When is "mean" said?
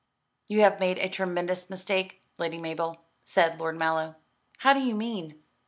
4.95-5.39